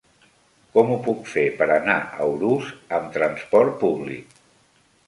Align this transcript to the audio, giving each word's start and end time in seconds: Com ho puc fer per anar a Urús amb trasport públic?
Com 0.77 0.93
ho 0.93 0.95
puc 1.07 1.21
fer 1.33 1.43
per 1.61 1.67
anar 1.75 1.99
a 2.01 2.27
Urús 2.33 2.73
amb 2.99 3.17
trasport 3.19 3.79
públic? 3.87 4.43